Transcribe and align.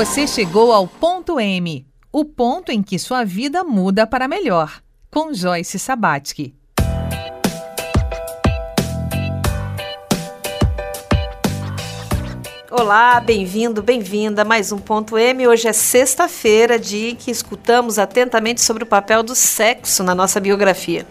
Você 0.00 0.26
chegou 0.26 0.72
ao 0.72 0.86
ponto 0.86 1.38
M, 1.38 1.86
o 2.10 2.24
ponto 2.24 2.72
em 2.72 2.82
que 2.82 2.98
sua 2.98 3.22
vida 3.22 3.62
muda 3.62 4.06
para 4.06 4.26
melhor, 4.26 4.80
com 5.10 5.34
Joyce 5.34 5.78
Sabatsky. 5.78 6.54
Olá, 12.70 13.20
bem-vindo, 13.20 13.82
bem-vinda 13.82 14.42
mais 14.42 14.72
um 14.72 14.78
Ponto 14.78 15.18
M. 15.18 15.46
Hoje 15.46 15.68
é 15.68 15.72
sexta-feira, 15.74 16.78
dia 16.78 17.14
que 17.14 17.30
escutamos 17.30 17.98
atentamente 17.98 18.62
sobre 18.62 18.84
o 18.84 18.86
papel 18.86 19.22
do 19.22 19.34
sexo 19.34 20.02
na 20.02 20.14
nossa 20.14 20.40
biografia. 20.40 21.06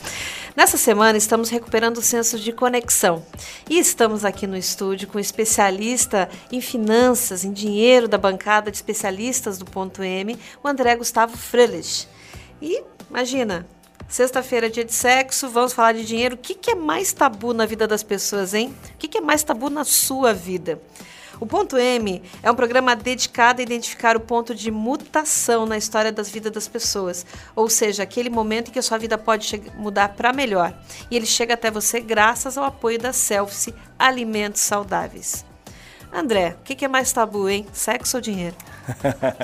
Nessa 0.59 0.75
semana 0.75 1.17
estamos 1.17 1.49
recuperando 1.49 1.99
o 1.99 2.01
senso 2.01 2.37
de 2.37 2.51
conexão 2.51 3.25
e 3.69 3.79
estamos 3.79 4.25
aqui 4.25 4.45
no 4.45 4.57
estúdio 4.57 5.07
com 5.07 5.17
um 5.17 5.21
especialista 5.21 6.29
em 6.51 6.59
finanças, 6.59 7.45
em 7.45 7.53
dinheiro 7.53 8.09
da 8.09 8.17
bancada 8.17 8.69
de 8.69 8.75
especialistas 8.75 9.57
do 9.57 9.63
Ponto 9.63 10.03
M, 10.03 10.37
o 10.61 10.67
André 10.67 10.97
Gustavo 10.97 11.37
Frelich. 11.37 12.09
E 12.61 12.83
imagina, 13.09 13.65
Sexta-feira, 14.09 14.65
é 14.65 14.69
dia 14.69 14.83
de 14.83 14.91
sexo, 14.91 15.47
vamos 15.47 15.71
falar 15.71 15.93
de 15.93 16.03
dinheiro. 16.03 16.35
O 16.35 16.37
que, 16.37 16.53
que, 16.53 16.71
é 16.71 16.75
mais 16.75 17.13
tabu 17.13 17.53
na 17.53 17.65
vida 17.65 17.87
das 17.87 18.03
pessoas, 18.03 18.53
hein? 18.53 18.75
O 18.95 18.97
que, 18.97 19.07
que 19.07 19.19
é 19.19 19.21
mais 19.21 19.43
tabu 19.43 19.69
na 19.69 19.85
sua 19.85 20.33
vida? 20.33 20.81
O 21.39 21.45
Ponto 21.45 21.77
M 21.77 22.21
é 22.43 22.51
um 22.51 22.55
programa 22.55 22.95
dedicado 22.95 23.61
a 23.61 23.63
identificar 23.63 24.17
o 24.17 24.19
ponto 24.19 24.53
de 24.53 24.69
mutação 24.69 25.65
na 25.65 25.77
história 25.77 26.11
das 26.11 26.29
vidas 26.29 26.51
das 26.51 26.67
pessoas, 26.67 27.25
ou 27.55 27.69
seja, 27.69 28.03
aquele 28.03 28.29
momento 28.29 28.67
em 28.67 28.71
que 28.71 28.79
a 28.79 28.81
sua 28.81 28.97
vida 28.97 29.17
pode 29.17 29.61
mudar 29.77 30.09
para 30.09 30.33
melhor. 30.33 30.73
E 31.09 31.15
ele 31.15 31.25
chega 31.25 31.53
até 31.53 31.71
você 31.71 32.01
graças 32.01 32.57
ao 32.57 32.65
apoio 32.65 32.99
da 32.99 33.13
Selfie 33.13 33.73
Alimentos 33.97 34.61
Saudáveis. 34.61 35.45
André, 36.11 36.57
o 36.59 36.63
que, 36.63 36.75
que 36.75 36.85
é 36.85 36.87
mais 36.87 37.11
tabu, 37.13 37.47
hein? 37.47 37.65
Sexo 37.71 38.17
ou 38.17 38.21
dinheiro? 38.21 38.55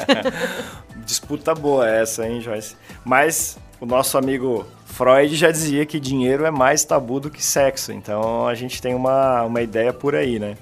Disputa 1.05 1.53
boa 1.53 1.87
essa, 1.87 2.27
hein, 2.27 2.41
Joyce? 2.41 2.75
Mas 3.05 3.57
o 3.79 3.85
nosso 3.85 4.17
amigo 4.17 4.65
Freud 4.85 5.35
já 5.35 5.51
dizia 5.51 5.85
que 5.85 5.99
dinheiro 5.99 6.45
é 6.45 6.51
mais 6.51 6.83
tabu 6.83 7.19
do 7.19 7.29
que 7.29 7.43
sexo. 7.43 7.91
Então 7.91 8.47
a 8.47 8.55
gente 8.55 8.81
tem 8.81 8.95
uma, 8.95 9.43
uma 9.43 9.61
ideia 9.61 9.93
por 9.93 10.15
aí, 10.15 10.39
né? 10.39 10.57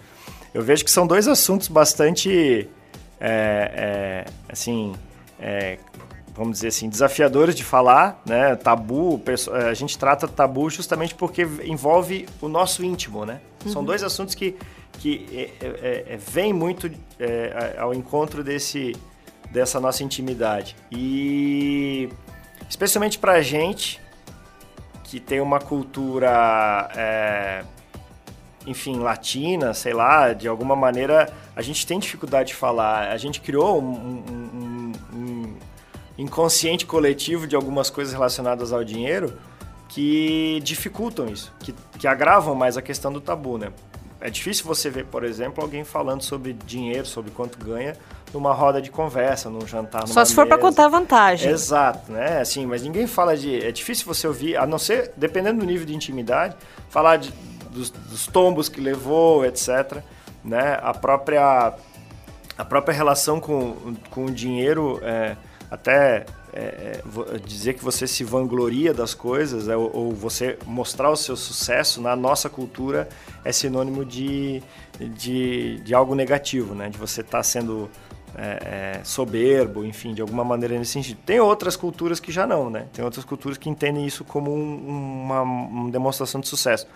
Eu 0.54 0.62
vejo 0.62 0.86
que 0.86 0.92
são 0.92 1.08
dois 1.08 1.28
assuntos 1.28 1.68
bastante, 1.68 2.70
é, 3.20 4.26
é, 4.30 4.32
assim, 4.48 4.94
é, 5.40 5.80
vamos 6.36 6.54
dizer 6.54 6.68
assim, 6.68 6.88
desafiadores 6.88 7.56
de 7.56 7.64
falar, 7.64 8.22
né? 8.26 8.56
Tabu, 8.56 9.22
é, 9.26 9.70
a 9.70 9.74
gente 9.74 9.98
trata 9.98 10.28
tabu 10.28 10.70
justamente 10.70 11.16
porque 11.16 11.48
envolve 11.64 12.28
o 12.40 12.48
nosso 12.48 12.84
íntimo, 12.84 13.26
né? 13.26 13.42
Uhum. 13.66 13.72
São 13.72 13.84
dois 13.84 14.04
assuntos 14.04 14.36
que, 14.36 14.56
que 15.00 15.26
é, 15.32 15.66
é, 15.66 16.14
é 16.14 16.18
vêm 16.18 16.54
muito 16.54 16.92
ao 17.80 17.94
encontro 17.94 18.44
desse, 18.44 18.96
dessa 19.52 19.80
nossa 19.80 20.04
intimidade. 20.04 20.76
E 20.92 22.10
especialmente 22.70 23.18
para 23.18 23.34
a 23.34 23.42
gente 23.42 24.00
que 25.04 25.20
tem 25.20 25.40
uma 25.40 25.60
cultura 25.60 26.90
enfim, 28.66 29.00
latina, 29.00 29.74
sei 29.74 29.94
lá, 29.94 30.34
de 30.34 30.48
alguma 30.48 30.76
maneira 30.76 31.32
a 31.56 31.62
gente 31.62 31.86
tem 31.86 32.00
dificuldade 32.00 32.50
de 32.50 32.56
falar. 32.56 33.12
A 33.12 33.18
gente 33.18 33.42
criou 33.42 33.82
um, 33.82 34.24
um, 34.32 34.92
um 35.14 35.54
inconsciente 36.18 36.86
coletivo 36.86 37.48
de 37.48 37.56
algumas 37.56 37.90
coisas 37.90 38.14
relacionadas 38.14 38.72
ao 38.72 38.84
dinheiro 38.84 39.38
que 39.90 40.60
dificultam 40.64 41.28
isso, 41.28 41.54
que, 41.60 41.74
que 42.00 42.08
agravam 42.08 42.56
mais 42.56 42.78
a 42.78 42.82
questão 42.82 43.12
do 43.14 43.22
tabu, 43.22 43.58
né? 43.58 43.72
É 44.20 44.30
difícil 44.30 44.66
você 44.66 44.90
ver, 44.90 45.06
por 45.06 45.24
exemplo, 45.24 45.62
alguém 45.62 45.84
falando 45.84 46.22
sobre 46.24 46.54
dinheiro, 46.54 47.06
sobre 47.06 47.30
quanto 47.30 47.60
ganha, 47.60 47.96
numa 48.34 48.54
roda 48.54 48.82
de 48.82 48.90
conversa, 48.90 49.50
num 49.50 49.68
jantar, 49.68 50.08
Só 50.08 50.24
se 50.24 50.34
for 50.34 50.48
para 50.48 50.58
contar 50.58 50.88
vantagem. 50.88 51.52
Exato, 51.52 52.12
né? 52.12 52.40
Assim, 52.40 52.66
mas 52.66 52.82
ninguém 52.82 53.06
fala 53.06 53.36
de... 53.36 53.64
É 53.64 53.72
difícil 53.72 54.06
você 54.06 54.26
ouvir, 54.26 54.58
a 54.58 54.66
não 54.66 54.80
ser, 54.80 55.12
dependendo 55.18 55.60
do 55.60 55.66
nível 55.66 55.86
de 55.86 55.94
intimidade, 55.94 56.56
falar 56.90 57.18
de, 57.18 57.34
dos, 57.74 57.90
dos 57.90 58.28
tombos 58.28 58.70
que 58.70 58.80
levou, 58.80 59.46
etc. 59.46 60.02
Né? 60.44 60.80
A 60.82 60.94
própria 60.94 61.74
a 62.58 62.64
própria 62.64 62.94
relação 62.94 63.40
com, 63.40 63.96
com 64.12 64.26
o 64.26 64.32
dinheiro, 64.32 65.00
é, 65.02 65.36
até 65.72 66.26
é, 66.54 67.02
é 67.02 67.38
dizer 67.44 67.74
que 67.74 67.84
você 67.84 68.06
se 68.06 68.24
vangloria 68.24 68.94
das 68.94 69.16
coisas 69.16 69.68
é, 69.68 69.76
ou, 69.76 69.90
ou, 69.94 70.12
você 70.12 70.58
mostrar 70.66 71.10
o 71.10 71.16
seu 71.16 71.36
sucesso 71.36 72.00
na 72.00 72.16
nossa 72.16 72.50
cultura 72.50 73.10
é 73.44 73.52
sinônimo 73.52 74.06
de, 74.06 74.62
de, 75.00 75.80
de 75.80 75.96
algo 75.96 76.14
negativo, 76.14 76.76
né? 76.76 76.90
De 76.90 76.98
você 76.98 77.22
estar 77.22 77.40
tá 77.40 77.44
sendo 77.44 77.90
é, 78.36 79.00
é, 79.00 79.04
soberbo, 79.04 79.84
enfim, 79.84 80.14
de 80.14 80.22
alguma 80.22 80.44
maneira 80.44 80.78
nesse 80.78 80.92
sentido. 80.92 81.20
Tem 81.26 81.40
outras 81.40 81.76
culturas 81.76 82.20
que 82.20 82.32
já 82.32 82.46
não, 82.46 82.70
né? 82.70 82.88
Tem 82.94 83.04
outras 83.04 83.26
culturas 83.26 83.58
que 83.58 83.70
entendem 83.70 84.06
isso 84.06 84.24
como 84.24 84.54
um, 84.54 85.24
uma, 85.24 85.42
uma 85.42 85.92
demonstração 85.92 86.40
de 86.40 86.48
sucesso. 86.48 86.88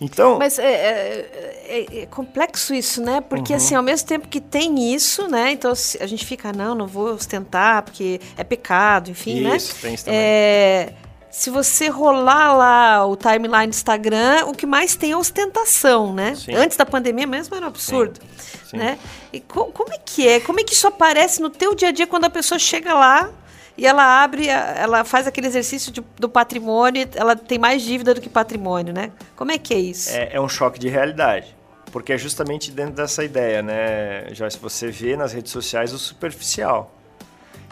Então, 0.00 0.38
mas 0.38 0.58
é, 0.58 0.64
é, 0.64 1.66
é, 1.66 2.02
é, 2.02 2.06
complexo 2.06 2.72
isso, 2.72 3.02
né? 3.02 3.20
Porque 3.20 3.52
uhum. 3.52 3.56
assim, 3.56 3.74
ao 3.74 3.82
mesmo 3.82 4.06
tempo 4.06 4.28
que 4.28 4.40
tem 4.40 4.94
isso, 4.94 5.26
né? 5.26 5.50
Então 5.52 5.72
a 5.72 6.06
gente 6.06 6.24
fica 6.24 6.52
não, 6.52 6.74
não 6.74 6.86
vou 6.86 7.12
ostentar 7.14 7.82
porque 7.82 8.20
é 8.36 8.44
pecado, 8.44 9.10
enfim, 9.10 9.38
isso, 9.38 9.48
né? 9.48 9.56
Isso 9.56 9.74
tem 9.80 9.94
isso 9.94 10.04
também. 10.04 10.20
É, 10.20 10.92
se 11.30 11.50
você 11.50 11.88
rolar 11.88 12.56
lá 12.56 13.06
o 13.06 13.16
timeline 13.16 13.66
do 13.66 13.74
Instagram, 13.74 14.46
o 14.46 14.54
que 14.54 14.66
mais 14.66 14.94
tem 14.94 15.12
é 15.12 15.16
ostentação, 15.16 16.14
né? 16.14 16.36
Sim. 16.36 16.54
Antes 16.54 16.76
da 16.76 16.86
pandemia 16.86 17.26
mesmo 17.26 17.56
era 17.56 17.66
um 17.66 17.68
absurdo, 17.68 18.20
Sim. 18.38 18.58
Sim. 18.70 18.76
né? 18.76 18.98
E 19.32 19.40
co 19.40 19.66
como 19.66 19.92
é 19.92 19.98
que 20.04 20.28
é? 20.28 20.38
Como 20.38 20.60
é 20.60 20.64
que 20.64 20.74
isso 20.74 20.86
aparece 20.86 21.42
no 21.42 21.50
teu 21.50 21.74
dia 21.74 21.88
a 21.88 21.92
dia 21.92 22.06
quando 22.06 22.24
a 22.24 22.30
pessoa 22.30 22.58
chega 22.58 22.94
lá? 22.94 23.30
E 23.78 23.86
ela 23.86 24.24
abre, 24.24 24.48
ela 24.48 25.04
faz 25.04 25.28
aquele 25.28 25.46
exercício 25.46 25.92
de, 25.92 26.02
do 26.16 26.28
patrimônio, 26.28 27.08
ela 27.14 27.36
tem 27.36 27.60
mais 27.60 27.80
dívida 27.80 28.12
do 28.12 28.20
que 28.20 28.28
patrimônio, 28.28 28.92
né? 28.92 29.12
Como 29.36 29.52
é 29.52 29.56
que 29.56 29.72
é 29.72 29.78
isso? 29.78 30.10
É, 30.10 30.30
é 30.32 30.40
um 30.40 30.48
choque 30.48 30.80
de 30.80 30.88
realidade. 30.88 31.56
Porque 31.92 32.12
é 32.12 32.18
justamente 32.18 32.72
dentro 32.72 32.94
dessa 32.94 33.22
ideia, 33.22 33.62
né, 33.62 34.34
Joyce? 34.34 34.58
Você 34.58 34.88
vê 34.88 35.16
nas 35.16 35.32
redes 35.32 35.52
sociais 35.52 35.92
o 35.92 35.98
superficial. 35.98 36.92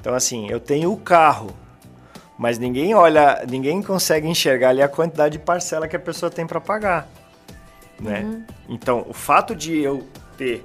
Então, 0.00 0.14
assim, 0.14 0.48
eu 0.48 0.60
tenho 0.60 0.92
o 0.92 0.96
carro, 0.96 1.50
mas 2.38 2.56
ninguém 2.56 2.94
olha, 2.94 3.44
ninguém 3.50 3.82
consegue 3.82 4.28
enxergar 4.28 4.68
ali 4.68 4.82
a 4.82 4.88
quantidade 4.88 5.36
de 5.36 5.44
parcela 5.44 5.88
que 5.88 5.96
a 5.96 6.00
pessoa 6.00 6.30
tem 6.30 6.46
para 6.46 6.60
pagar, 6.60 7.08
né? 8.00 8.20
Uhum. 8.20 8.44
Então, 8.68 9.04
o 9.08 9.12
fato 9.12 9.56
de 9.56 9.76
eu 9.80 10.06
ter 10.38 10.62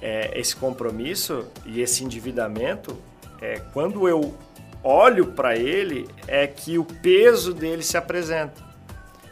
é, 0.00 0.30
esse 0.40 0.56
compromisso 0.56 1.46
e 1.66 1.82
esse 1.82 2.02
endividamento, 2.02 2.96
é, 3.42 3.60
quando 3.74 4.08
eu 4.08 4.34
olho 4.82 5.26
para 5.26 5.56
ele 5.56 6.08
é 6.26 6.46
que 6.46 6.78
o 6.78 6.84
peso 6.84 7.52
dele 7.52 7.82
se 7.82 7.96
apresenta. 7.96 8.62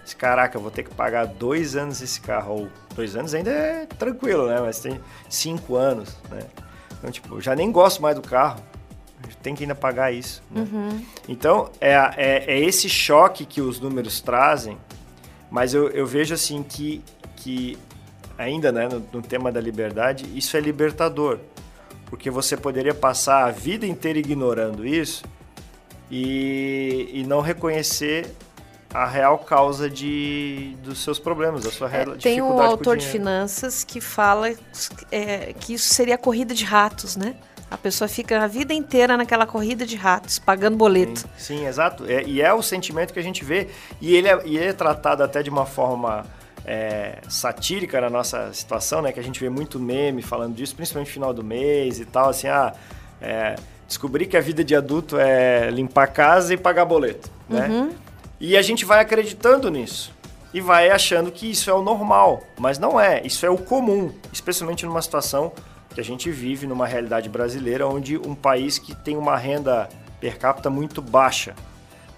Esse, 0.05 0.17
caraca, 0.17 0.57
eu 0.57 0.63
vou 0.63 0.71
ter 0.71 0.85
que 0.85 0.95
pagar 0.95 1.27
dois 1.27 1.77
anos 1.77 2.01
esse 2.01 2.21
carro. 2.21 2.53
Ou 2.53 2.69
dois 2.95 3.17
anos 3.17 3.35
ainda 3.35 3.51
é 3.51 3.87
tranquilo, 3.87 4.47
né? 4.47 4.61
Mas 4.61 4.81
tem 4.81 5.01
cinco 5.29 5.77
anos, 5.77 6.17
né? 6.31 6.41
Então, 6.99 7.11
tipo, 7.11 7.41
já 7.41 7.55
nem 7.55 7.71
gosto 7.71 8.03
mais 8.03 8.17
do 8.17 8.23
carro. 8.23 8.63
Tem 9.43 9.55
que 9.55 9.65
ainda 9.65 9.75
pagar 9.75 10.13
isso. 10.13 10.43
Né? 10.51 10.63
Uhum. 10.63 11.05
Então, 11.29 11.71
é, 11.81 11.93
é, 12.17 12.45
é, 12.47 12.61
esse 12.61 12.89
choque 12.89 13.45
que 13.45 13.61
os 13.61 13.81
números 13.81 14.21
trazem, 14.21 14.79
mas 15.51 15.75
eu, 15.75 15.89
eu 15.91 16.07
vejo 16.07 16.35
assim 16.35 16.63
que, 16.63 17.05
que 17.37 17.79
ainda 18.37 18.73
né, 18.73 18.89
no, 18.89 19.05
no 19.13 19.23
tema 19.23 19.53
da 19.53 19.61
liberdade, 19.61 20.25
isso 20.35 20.57
é 20.57 20.61
libertador. 20.61 21.39
Porque 22.07 22.31
você 22.31 22.57
poderia 22.57 22.95
passar 22.95 23.45
a 23.45 23.51
vida 23.51 23.87
inteira 23.87 24.19
ignorando 24.19 24.87
isso 24.87 25.23
e, 26.11 27.11
e 27.13 27.25
não 27.25 27.41
reconhecer 27.41 28.35
a 28.93 29.07
real 29.07 29.39
causa 29.39 29.89
de, 29.89 30.75
dos 30.83 31.03
seus 31.03 31.19
problemas, 31.19 31.65
da 31.65 31.71
sua 31.71 31.89
real 31.89 32.15
é, 32.15 32.17
Tem 32.17 32.41
um 32.41 32.61
autor 32.61 32.97
de 32.97 33.07
finanças 33.07 33.85
que 33.85 34.01
fala 34.01 34.51
é, 35.13 35.53
que 35.61 35.75
isso 35.75 35.93
seria 35.93 36.15
a 36.15 36.19
corrida 36.19 36.55
de 36.55 36.65
ratos, 36.65 37.17
né? 37.17 37.37
A 37.71 37.77
pessoa 37.77 38.09
fica 38.09 38.43
a 38.43 38.47
vida 38.47 38.73
inteira 38.73 39.15
naquela 39.15 39.47
corrida 39.47 39.85
de 39.85 39.95
ratos, 39.95 40.39
pagando 40.39 40.77
boleto. 40.79 41.21
Sim, 41.21 41.29
sim 41.37 41.67
exato. 41.67 42.07
É, 42.07 42.23
e 42.23 42.41
é 42.41 42.53
o 42.53 42.63
sentimento 42.63 43.13
que 43.13 43.19
a 43.19 43.23
gente 43.23 43.45
vê. 43.45 43.69
E 44.01 44.17
ele 44.17 44.27
é, 44.27 44.41
e 44.47 44.57
ele 44.57 44.69
é 44.69 44.73
tratado 44.73 45.23
até 45.23 45.43
de 45.43 45.51
uma 45.51 45.67
forma 45.67 46.25
é, 46.65 47.19
satírica 47.29 48.01
na 48.01 48.09
nossa 48.09 48.51
situação, 48.55 49.03
né? 49.03 49.13
Que 49.13 49.21
a 49.21 49.23
gente 49.23 49.39
vê 49.39 49.51
muito 49.51 49.79
meme 49.79 50.23
falando 50.23 50.55
disso, 50.55 50.75
principalmente 50.75 51.09
no 51.09 51.13
final 51.13 51.35
do 51.35 51.45
mês 51.45 52.01
e 52.01 52.07
tal, 52.07 52.31
assim, 52.31 52.49
ah, 52.49 52.73
é, 53.21 53.57
descobri 53.89 54.27
que 54.27 54.37
a 54.37 54.41
vida 54.41 54.63
de 54.63 54.77
adulto 54.77 55.19
é 55.19 55.71
limpar 55.71 56.05
a 56.05 56.07
casa 56.07 56.53
e 56.53 56.57
pagar 56.57 56.85
boleto, 56.85 57.31
né? 57.49 57.67
Uhum. 57.67 57.91
E 58.39 58.57
a 58.57 58.63
gente 58.63 58.85
vai 58.85 59.01
acreditando 59.01 59.69
nisso 59.71 60.13
e 60.53 60.61
vai 60.61 60.91
achando 60.91 61.33
que 61.33 61.51
isso 61.51 61.69
é 61.71 61.73
o 61.73 61.83
normal, 61.83 62.43
mas 62.59 62.79
não 62.79 63.01
é. 63.01 63.21
Isso 63.25 63.45
é 63.45 63.51
o 63.51 63.59
comum, 63.59 64.13
especialmente 64.33 64.87
numa 64.87 65.03
situação 65.03 65.53
que 65.95 66.01
a 66.01 66.05
gente 66.05 66.31
vive 66.31 66.67
numa 66.67 66.87
realidade 66.87 67.29
brasileira, 67.29 67.89
onde 67.89 68.17
um 68.17 68.35
país 68.35 68.79
que 68.79 68.95
tem 68.95 69.17
uma 69.17 69.37
renda 69.37 69.89
per 70.21 70.39
capita 70.39 70.71
muito 70.71 71.03
baixa. 71.03 71.55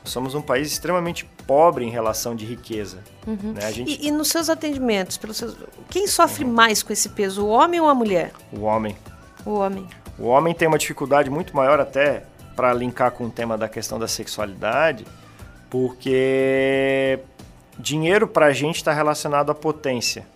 Nós 0.02 0.12
somos 0.12 0.34
um 0.34 0.42
país 0.42 0.72
extremamente 0.72 1.24
pobre 1.46 1.84
em 1.84 1.90
relação 1.90 2.34
de 2.34 2.44
riqueza. 2.44 2.98
Uhum. 3.26 3.52
Né? 3.52 3.72
Gente... 3.72 4.00
E, 4.00 4.08
e, 4.08 4.10
nos 4.10 4.28
seus 4.28 4.48
atendimentos, 4.48 5.16
pelos 5.16 5.36
seus... 5.36 5.56
quem 5.88 6.06
sofre 6.06 6.44
uhum. 6.44 6.52
mais 6.52 6.82
com 6.82 6.92
esse 6.92 7.08
peso, 7.10 7.44
o 7.44 7.48
homem 7.48 7.80
ou 7.80 7.88
a 7.88 7.94
mulher? 7.94 8.32
O 8.52 8.62
homem. 8.62 8.96
O 9.44 9.54
homem. 9.54 9.86
O 10.20 10.26
homem 10.26 10.54
tem 10.54 10.68
uma 10.68 10.76
dificuldade 10.76 11.30
muito 11.30 11.56
maior 11.56 11.80
até 11.80 12.24
para 12.54 12.74
linkar 12.74 13.10
com 13.12 13.24
o 13.24 13.30
tema 13.30 13.56
da 13.56 13.70
questão 13.70 13.98
da 13.98 14.06
sexualidade, 14.06 15.06
porque 15.70 17.18
dinheiro 17.78 18.28
para 18.28 18.46
a 18.46 18.52
gente 18.52 18.76
está 18.76 18.92
relacionado 18.92 19.50
à 19.50 19.54
potência, 19.54 20.26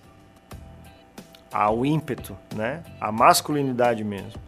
ao 1.52 1.84
ímpeto, 1.84 2.34
né? 2.54 2.82
à 2.98 3.12
masculinidade 3.12 4.02
mesmo. 4.02 4.40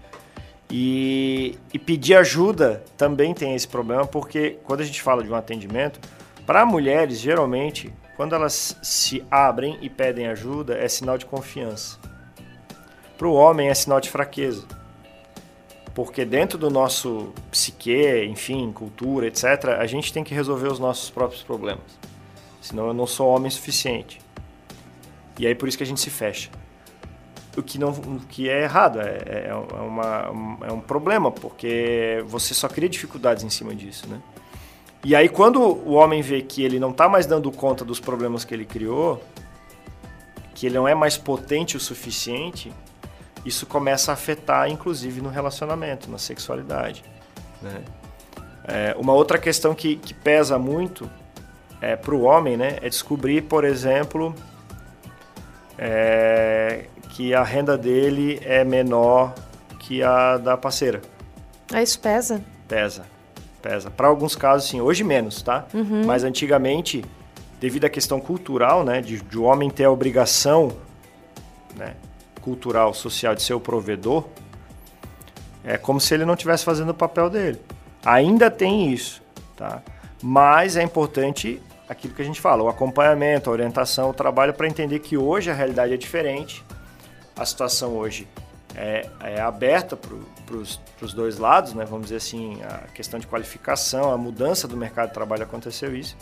E, 0.70 1.58
e, 1.72 1.78
pedir 1.78 2.14
ajuda 2.14 2.82
também 2.96 3.34
tem 3.34 3.54
esse 3.54 3.68
problema, 3.68 4.06
porque 4.06 4.58
quando 4.64 4.80
a 4.80 4.84
gente 4.84 5.02
fala 5.02 5.22
de 5.22 5.30
um 5.30 5.34
atendimento, 5.34 6.00
para 6.46 6.64
mulheres, 6.64 7.20
geralmente, 7.20 7.92
quando 8.16 8.34
elas 8.34 8.76
se 8.82 9.22
abrem 9.30 9.78
e 9.82 9.90
pedem 9.90 10.26
ajuda, 10.28 10.76
é 10.76 10.88
sinal 10.88 11.18
de 11.18 11.26
confiança. 11.26 11.98
Para 13.18 13.28
o 13.28 13.34
homem, 13.34 13.68
é 13.68 13.74
sinal 13.74 14.00
de 14.00 14.10
fraqueza 14.10 14.66
porque 15.96 16.26
dentro 16.26 16.58
do 16.58 16.68
nosso 16.68 17.32
psique, 17.50 18.26
enfim, 18.28 18.70
cultura, 18.70 19.28
etc., 19.28 19.78
a 19.78 19.86
gente 19.86 20.12
tem 20.12 20.22
que 20.22 20.34
resolver 20.34 20.68
os 20.68 20.78
nossos 20.78 21.08
próprios 21.08 21.42
problemas. 21.42 21.98
Senão 22.60 22.88
eu 22.88 22.92
não 22.92 23.06
sou 23.06 23.28
homem 23.28 23.50
suficiente. 23.50 24.20
E 25.38 25.46
aí 25.46 25.54
por 25.54 25.66
isso 25.66 25.78
que 25.78 25.82
a 25.82 25.86
gente 25.86 26.02
se 26.02 26.10
fecha. 26.10 26.50
O 27.56 27.62
que, 27.62 27.78
não, 27.78 27.92
o 27.92 28.20
que 28.28 28.46
é 28.46 28.64
errado, 28.64 29.00
é, 29.00 29.22
é, 29.24 29.46
é 29.48 29.54
uma, 29.54 30.58
é 30.68 30.70
um 30.70 30.80
problema, 30.80 31.30
porque 31.30 32.22
você 32.26 32.52
só 32.52 32.68
cria 32.68 32.90
dificuldades 32.90 33.42
em 33.42 33.48
cima 33.48 33.74
disso, 33.74 34.06
né? 34.06 34.20
E 35.02 35.16
aí 35.16 35.30
quando 35.30 35.62
o 35.62 35.92
homem 35.92 36.20
vê 36.20 36.42
que 36.42 36.62
ele 36.62 36.78
não 36.78 36.90
está 36.90 37.08
mais 37.08 37.24
dando 37.24 37.50
conta 37.50 37.86
dos 37.86 38.00
problemas 38.00 38.44
que 38.44 38.52
ele 38.52 38.66
criou, 38.66 39.24
que 40.54 40.66
ele 40.66 40.74
não 40.74 40.86
é 40.86 40.94
mais 40.94 41.16
potente 41.16 41.74
o 41.74 41.80
suficiente, 41.80 42.70
isso 43.46 43.64
começa 43.64 44.10
a 44.10 44.14
afetar, 44.14 44.68
inclusive, 44.68 45.20
no 45.20 45.28
relacionamento, 45.28 46.10
na 46.10 46.18
sexualidade. 46.18 47.04
Né? 47.62 47.80
É, 48.64 48.96
uma 48.98 49.12
outra 49.12 49.38
questão 49.38 49.72
que, 49.72 49.94
que 49.96 50.12
pesa 50.12 50.58
muito 50.58 51.08
é, 51.80 51.94
para 51.94 52.12
o 52.12 52.22
homem 52.22 52.56
né, 52.56 52.78
é 52.82 52.88
descobrir, 52.88 53.42
por 53.42 53.64
exemplo, 53.64 54.34
é, 55.78 56.86
que 57.10 57.32
a 57.32 57.44
renda 57.44 57.78
dele 57.78 58.40
é 58.42 58.64
menor 58.64 59.32
que 59.78 60.02
a 60.02 60.36
da 60.38 60.56
parceira. 60.56 61.00
Ah, 61.72 61.80
isso 61.80 62.00
pesa? 62.00 62.42
Pesa, 62.66 63.06
pesa. 63.62 63.90
Para 63.90 64.08
alguns 64.08 64.34
casos, 64.34 64.68
sim. 64.68 64.80
Hoje 64.80 65.04
menos, 65.04 65.40
tá? 65.40 65.66
Uhum. 65.72 66.04
Mas 66.04 66.24
antigamente, 66.24 67.04
devido 67.60 67.84
à 67.84 67.88
questão 67.88 68.18
cultural, 68.18 68.84
né, 68.84 69.00
de, 69.00 69.20
de 69.20 69.38
o 69.38 69.44
homem 69.44 69.70
ter 69.70 69.84
a 69.84 69.90
obrigação, 69.90 70.72
né, 71.76 71.94
cultural, 72.46 72.94
social 72.94 73.34
de 73.34 73.42
ser 73.42 73.54
o 73.54 73.60
provedor, 73.60 74.24
é 75.64 75.76
como 75.76 76.00
se 76.00 76.14
ele 76.14 76.24
não 76.24 76.34
estivesse 76.34 76.64
fazendo 76.64 76.90
o 76.90 76.94
papel 76.94 77.28
dele. 77.28 77.60
Ainda 78.04 78.48
tem 78.48 78.92
isso, 78.92 79.20
tá? 79.56 79.82
Mas 80.22 80.76
é 80.76 80.82
importante 80.84 81.60
aquilo 81.88 82.14
que 82.14 82.22
a 82.22 82.24
gente 82.24 82.40
fala, 82.40 82.62
o 82.62 82.68
acompanhamento, 82.68 83.50
a 83.50 83.52
orientação, 83.52 84.10
o 84.10 84.14
trabalho 84.14 84.54
para 84.54 84.68
entender 84.68 85.00
que 85.00 85.16
hoje 85.16 85.50
a 85.50 85.54
realidade 85.54 85.92
é 85.92 85.96
diferente, 85.96 86.64
a 87.36 87.44
situação 87.44 87.96
hoje 87.96 88.28
é, 88.76 89.08
é 89.24 89.40
aberta 89.40 89.96
para 89.96 90.56
os 90.56 91.12
dois 91.12 91.38
lados, 91.38 91.74
né? 91.74 91.84
vamos 91.84 92.04
dizer 92.04 92.18
assim, 92.18 92.60
a 92.62 92.86
questão 92.94 93.18
de 93.18 93.26
qualificação, 93.26 94.12
a 94.12 94.16
mudança 94.16 94.68
do 94.68 94.76
mercado 94.76 95.08
de 95.08 95.14
trabalho 95.14 95.42
aconteceu 95.42 95.96
isso. 95.96 96.16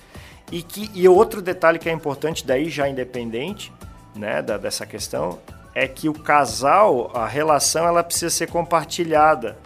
E, 0.50 0.62
que, 0.62 0.91
e 0.94 1.06
outro 1.06 1.43
detalhe 1.43 1.79
que 1.79 1.91
é 1.91 1.93
importante, 1.93 2.47
daí 2.47 2.71
já 2.71 2.88
independente 2.88 3.71
né, 4.17 4.41
da, 4.41 4.56
dessa 4.56 4.87
questão, 4.87 5.38
é 5.75 5.88
que 5.88 6.09
o 6.09 6.15
casal, 6.15 7.11
a 7.15 7.26
relação, 7.26 7.87
ela 7.87 8.05
precisa 8.05 8.31
ser 8.31 8.49
compartilhada. 8.49 9.59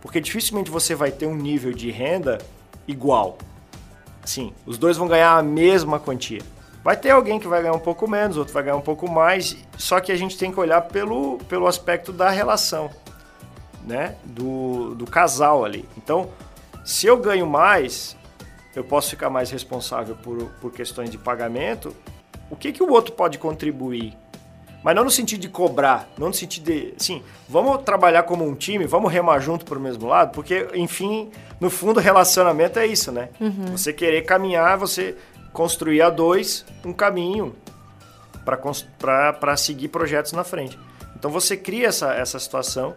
Porque 0.00 0.20
dificilmente 0.20 0.70
você 0.70 0.94
vai 0.94 1.10
ter 1.10 1.26
um 1.26 1.34
nível 1.34 1.72
de 1.72 1.90
renda 1.90 2.38
igual. 2.86 3.38
Sim, 4.24 4.52
os 4.64 4.78
dois 4.78 4.96
vão 4.96 5.08
ganhar 5.08 5.36
a 5.36 5.42
mesma 5.42 5.98
quantia. 5.98 6.42
Vai 6.84 6.96
ter 6.96 7.10
alguém 7.10 7.40
que 7.40 7.48
vai 7.48 7.62
ganhar 7.62 7.74
um 7.74 7.80
pouco 7.80 8.08
menos, 8.08 8.36
outro 8.36 8.54
vai 8.54 8.62
ganhar 8.62 8.76
um 8.76 8.80
pouco 8.80 9.10
mais, 9.10 9.56
só 9.76 9.98
que 9.98 10.12
a 10.12 10.16
gente 10.16 10.38
tem 10.38 10.52
que 10.52 10.60
olhar 10.60 10.82
pelo, 10.82 11.38
pelo 11.48 11.66
aspecto 11.66 12.12
da 12.12 12.30
relação, 12.30 12.90
né? 13.84 14.14
Do, 14.24 14.94
do 14.94 15.04
casal 15.04 15.64
ali. 15.64 15.88
Então, 15.96 16.30
se 16.84 17.06
eu 17.06 17.16
ganho 17.16 17.44
mais, 17.44 18.16
eu 18.76 18.84
posso 18.84 19.10
ficar 19.10 19.28
mais 19.28 19.50
responsável 19.50 20.14
por, 20.14 20.44
por 20.60 20.70
questões 20.70 21.10
de 21.10 21.18
pagamento. 21.18 21.96
O 22.48 22.54
que, 22.54 22.70
que 22.70 22.82
o 22.84 22.92
outro 22.92 23.12
pode 23.12 23.38
contribuir 23.38 24.16
mas 24.86 24.94
não 24.94 25.02
no 25.02 25.10
sentido 25.10 25.40
de 25.40 25.48
cobrar, 25.48 26.08
não 26.16 26.28
no 26.28 26.32
sentido 26.32 26.66
de, 26.66 26.94
assim, 26.96 27.20
vamos 27.48 27.82
trabalhar 27.82 28.22
como 28.22 28.44
um 28.44 28.54
time, 28.54 28.86
vamos 28.86 29.12
remar 29.12 29.40
junto 29.40 29.64
para 29.64 29.76
o 29.76 29.80
mesmo 29.80 30.06
lado, 30.06 30.30
porque, 30.30 30.68
enfim, 30.74 31.28
no 31.58 31.68
fundo, 31.68 31.98
relacionamento 31.98 32.78
é 32.78 32.86
isso, 32.86 33.10
né? 33.10 33.30
Uhum. 33.40 33.76
Você 33.76 33.92
querer 33.92 34.22
caminhar, 34.22 34.78
você 34.78 35.16
construir 35.52 36.02
a 36.02 36.08
dois 36.08 36.64
um 36.84 36.92
caminho 36.92 37.52
para 38.44 39.56
seguir 39.56 39.88
projetos 39.88 40.30
na 40.30 40.44
frente. 40.44 40.78
Então 41.18 41.32
você 41.32 41.56
cria 41.56 41.88
essa, 41.88 42.14
essa 42.14 42.38
situação 42.38 42.94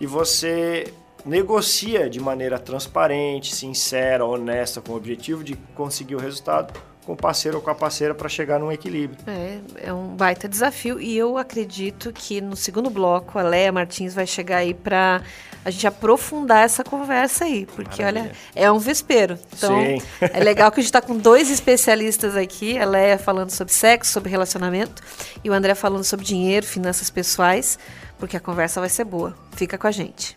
e 0.00 0.08
você 0.08 0.92
negocia 1.24 2.10
de 2.10 2.18
maneira 2.18 2.58
transparente, 2.58 3.54
sincera, 3.54 4.24
honesta, 4.24 4.80
com 4.80 4.90
o 4.90 4.96
objetivo 4.96 5.44
de 5.44 5.54
conseguir 5.76 6.16
o 6.16 6.18
resultado 6.18 6.74
com 7.08 7.14
o 7.14 7.16
parceiro 7.16 7.56
ou 7.56 7.62
com 7.62 7.70
a 7.70 7.74
parceira 7.74 8.14
para 8.14 8.28
chegar 8.28 8.60
num 8.60 8.70
equilíbrio. 8.70 9.18
É, 9.26 9.60
é 9.88 9.92
um 9.94 10.08
baita 10.08 10.46
desafio 10.46 11.00
e 11.00 11.16
eu 11.16 11.38
acredito 11.38 12.12
que 12.12 12.38
no 12.38 12.54
segundo 12.54 12.90
bloco 12.90 13.38
a 13.38 13.42
Leia 13.42 13.72
Martins 13.72 14.12
vai 14.12 14.26
chegar 14.26 14.58
aí 14.58 14.74
para 14.74 15.22
a 15.64 15.70
gente 15.70 15.86
aprofundar 15.86 16.66
essa 16.66 16.84
conversa 16.84 17.46
aí, 17.46 17.64
porque 17.64 18.02
Maravilha. 18.02 18.30
olha, 18.30 18.36
é 18.54 18.70
um 18.70 18.78
vespeiro. 18.78 19.38
Então, 19.56 19.80
Sim. 19.80 20.02
é 20.20 20.40
legal 20.40 20.70
que 20.70 20.80
a 20.80 20.82
gente 20.82 20.90
está 20.90 21.00
com 21.00 21.16
dois 21.16 21.50
especialistas 21.50 22.36
aqui, 22.36 22.78
a 22.78 22.84
Leia 22.84 23.16
falando 23.16 23.52
sobre 23.52 23.72
sexo, 23.72 24.12
sobre 24.12 24.28
relacionamento 24.28 25.02
e 25.42 25.48
o 25.48 25.54
André 25.54 25.74
falando 25.74 26.04
sobre 26.04 26.26
dinheiro, 26.26 26.66
finanças 26.66 27.08
pessoais, 27.08 27.78
porque 28.18 28.36
a 28.36 28.40
conversa 28.40 28.80
vai 28.80 28.90
ser 28.90 29.04
boa. 29.04 29.34
Fica 29.56 29.78
com 29.78 29.86
a 29.86 29.90
gente. 29.90 30.36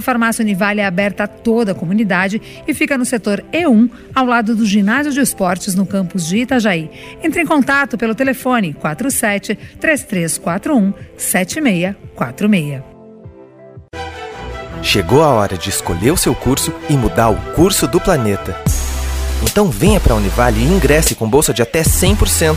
A 0.00 0.02
farmácia 0.02 0.42
Univale 0.42 0.80
é 0.80 0.86
aberta 0.86 1.24
a 1.24 1.28
toda 1.28 1.72
a 1.72 1.74
comunidade 1.74 2.40
e 2.66 2.72
fica 2.72 2.96
no 2.96 3.04
setor 3.04 3.44
E1, 3.52 3.90
ao 4.14 4.24
lado 4.24 4.56
do 4.56 4.64
ginásio 4.64 5.12
de 5.12 5.20
esportes 5.20 5.74
no 5.74 5.84
campus 5.84 6.26
de 6.26 6.38
Itajaí. 6.38 6.90
Entre 7.22 7.42
em 7.42 7.46
contato 7.46 7.98
pelo 7.98 8.14
telefone 8.14 8.72
47 8.72 9.54
3341 9.78 10.94
7646. 11.18 12.82
Chegou 14.80 15.22
a 15.22 15.28
hora 15.28 15.58
de 15.58 15.68
escolher 15.68 16.12
o 16.12 16.16
seu 16.16 16.34
curso 16.34 16.72
e 16.88 16.94
mudar 16.94 17.28
o 17.28 17.36
curso 17.52 17.86
do 17.86 18.00
planeta. 18.00 18.56
Então 19.42 19.68
venha 19.68 20.00
para 20.00 20.14
a 20.14 20.16
Univale 20.16 20.60
e 20.60 20.64
ingresse 20.64 21.14
com 21.14 21.28
bolsa 21.28 21.52
de 21.52 21.60
até 21.60 21.82
100%. 21.82 22.56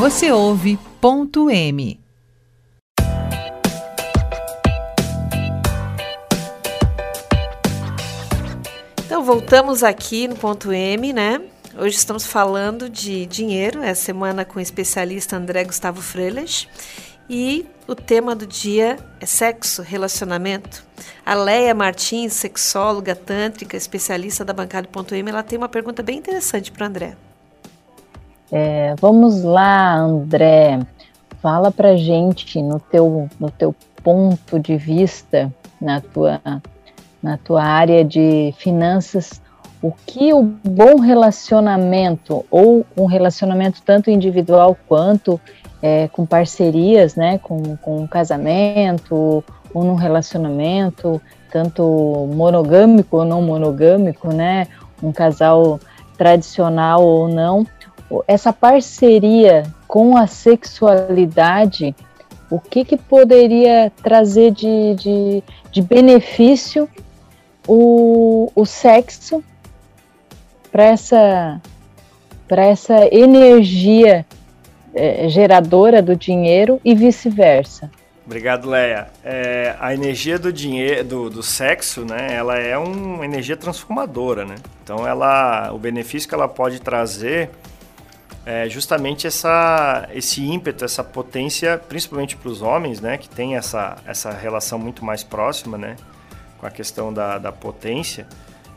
Você 0.00 0.32
ouve 0.32 0.78
ponto 0.98 1.50
M. 1.50 2.00
Então 9.04 9.22
voltamos 9.22 9.82
aqui 9.82 10.26
no 10.26 10.36
ponto 10.36 10.72
M, 10.72 11.12
né? 11.12 11.42
Hoje 11.76 11.96
estamos 11.96 12.24
falando 12.24 12.88
de 12.88 13.26
dinheiro, 13.26 13.82
é 13.82 13.92
semana 13.92 14.42
com 14.42 14.58
o 14.58 14.62
especialista 14.62 15.36
André 15.36 15.64
Gustavo 15.64 16.00
Freitas. 16.00 16.66
E 17.28 17.66
o 17.86 17.94
tema 17.94 18.34
do 18.34 18.46
dia 18.46 18.96
é 19.20 19.26
sexo, 19.26 19.82
relacionamento. 19.82 20.82
A 21.26 21.34
Leia 21.34 21.74
Martins, 21.74 22.32
sexóloga 22.32 23.14
tântrica, 23.14 23.76
especialista 23.76 24.46
da 24.46 24.54
bancada.m, 24.54 25.30
ela 25.30 25.42
tem 25.42 25.58
uma 25.58 25.68
pergunta 25.68 26.02
bem 26.02 26.16
interessante 26.16 26.72
para 26.72 26.84
o 26.84 26.88
André. 26.88 27.16
É, 28.52 28.94
vamos 29.00 29.42
lá, 29.42 29.94
André. 29.94 30.80
Fala 31.40 31.70
pra 31.70 31.96
gente 31.96 32.60
no 32.60 32.80
teu, 32.80 33.28
no 33.38 33.50
teu 33.50 33.74
ponto 34.02 34.58
de 34.58 34.76
vista, 34.76 35.52
na 35.80 36.00
tua, 36.00 36.40
na 37.22 37.38
tua 37.38 37.62
área 37.62 38.04
de 38.04 38.52
finanças, 38.58 39.40
o 39.82 39.92
que 39.92 40.32
o 40.34 40.42
bom 40.42 40.98
relacionamento, 41.00 42.44
ou 42.50 42.84
um 42.96 43.06
relacionamento 43.06 43.80
tanto 43.82 44.10
individual 44.10 44.76
quanto 44.86 45.40
é, 45.80 46.08
com 46.08 46.26
parcerias, 46.26 47.14
né, 47.14 47.38
com, 47.38 47.76
com 47.76 48.02
um 48.02 48.06
casamento 48.06 49.42
ou 49.72 49.84
num 49.84 49.94
relacionamento, 49.94 51.20
tanto 51.50 52.28
monogâmico 52.34 53.18
ou 53.18 53.24
não 53.24 53.40
monogâmico, 53.40 54.28
né, 54.28 54.66
um 55.02 55.12
casal 55.12 55.80
tradicional 56.18 57.02
ou 57.02 57.28
não, 57.28 57.66
essa 58.26 58.52
parceria 58.52 59.64
com 59.86 60.16
a 60.16 60.26
sexualidade, 60.26 61.94
o 62.50 62.58
que, 62.58 62.84
que 62.84 62.96
poderia 62.96 63.92
trazer 64.02 64.50
de, 64.50 64.94
de, 64.96 65.44
de 65.70 65.82
benefício 65.82 66.88
o, 67.66 68.50
o 68.54 68.66
sexo 68.66 69.44
para 70.72 70.84
essa, 70.84 71.60
essa 72.48 73.14
energia 73.14 74.26
é, 74.94 75.28
geradora 75.28 76.02
do 76.02 76.16
dinheiro 76.16 76.80
e 76.84 76.94
vice-versa. 76.94 77.90
Obrigado, 78.26 78.68
Leia. 78.68 79.08
É, 79.24 79.74
a 79.80 79.92
energia 79.92 80.38
do 80.38 80.52
dinheiro, 80.52 81.04
do, 81.04 81.30
do, 81.30 81.42
sexo, 81.42 82.04
né? 82.04 82.28
Ela 82.32 82.58
é 82.58 82.78
uma 82.78 83.24
energia 83.24 83.56
transformadora, 83.56 84.44
né? 84.44 84.54
Então, 84.84 85.04
ela, 85.06 85.72
o 85.72 85.78
benefício 85.78 86.28
que 86.28 86.34
ela 86.34 86.46
pode 86.46 86.80
trazer 86.80 87.50
é 88.52 88.68
justamente 88.68 89.26
essa, 89.26 90.08
esse 90.12 90.42
ímpeto, 90.44 90.84
essa 90.84 91.04
potência, 91.04 91.78
principalmente 91.88 92.36
para 92.36 92.48
os 92.48 92.62
homens, 92.62 93.00
né? 93.00 93.16
Que 93.16 93.28
tem 93.28 93.56
essa, 93.56 93.98
essa 94.04 94.30
relação 94.32 94.78
muito 94.78 95.04
mais 95.04 95.22
próxima, 95.22 95.78
né? 95.78 95.96
Com 96.58 96.66
a 96.66 96.70
questão 96.70 97.12
da, 97.12 97.38
da 97.38 97.52
potência 97.52 98.26